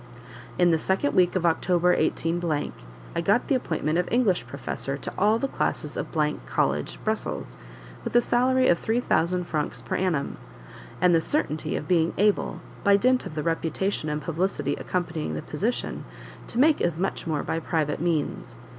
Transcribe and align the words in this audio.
In 0.57 0.71
the 0.71 0.79
second 0.79 1.13
week 1.13 1.35
of 1.35 1.45
October, 1.45 1.93
18, 1.93 2.43
I 3.15 3.21
got 3.21 3.47
the 3.47 3.53
appointment 3.53 3.99
of 3.99 4.07
English 4.11 4.47
professor 4.47 4.97
to 4.97 5.13
all 5.15 5.37
the 5.37 5.47
classes 5.47 5.95
of 5.95 6.07
College, 6.47 6.97
Brussels, 7.03 7.55
with 8.03 8.15
a 8.15 8.19
salary 8.21 8.67
of 8.67 8.79
three 8.79 8.99
thousand 8.99 9.43
francs 9.43 9.79
per 9.79 9.95
annum; 9.95 10.37
and 10.99 11.13
the 11.13 11.21
certainty 11.21 11.75
of 11.75 11.87
being 11.87 12.15
able, 12.17 12.61
by 12.83 12.97
dint 12.97 13.27
of 13.27 13.35
the 13.35 13.43
reputation 13.43 14.09
and 14.09 14.23
publicity 14.23 14.73
accompanying 14.77 15.35
the 15.35 15.43
position, 15.43 16.03
to 16.47 16.57
make 16.57 16.81
as 16.81 16.97
much 16.97 17.27
more 17.27 17.43
by 17.43 17.59
private 17.59 17.99
means. 18.01 18.57